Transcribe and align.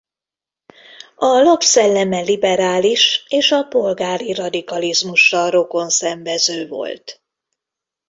A 1.15 1.25
lap 1.25 1.61
szelleme 1.61 2.19
liberális 2.21 3.25
és 3.27 3.51
a 3.51 3.63
polgári 3.63 4.33
radikalizmussal 4.33 5.49
rokonszenvező 5.49 6.67
volt. 6.67 7.23